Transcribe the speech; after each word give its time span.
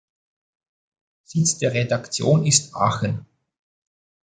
Sitz 1.25 1.59
der 1.59 1.73
Redaktion 1.75 2.43
ist 2.43 2.73
Aachen. 2.73 3.27